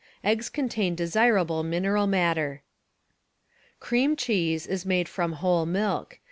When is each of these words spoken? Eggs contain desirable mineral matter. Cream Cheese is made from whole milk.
Eggs 0.23 0.49
contain 0.49 0.95
desirable 0.95 1.61
mineral 1.61 2.07
matter. 2.07 2.63
Cream 3.79 4.15
Cheese 4.15 4.65
is 4.65 4.83
made 4.83 5.07
from 5.07 5.33
whole 5.33 5.67
milk. 5.67 6.17